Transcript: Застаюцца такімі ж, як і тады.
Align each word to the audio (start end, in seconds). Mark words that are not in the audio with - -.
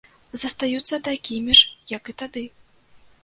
Застаюцца 0.43 0.99
такімі 1.09 1.57
ж, 1.59 1.67
як 1.97 2.03
і 2.13 2.15
тады. 2.21 2.43